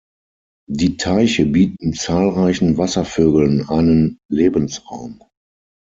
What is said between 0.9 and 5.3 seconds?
Teiche bieten zahlreichen Wasservögeln einen Lebensraum.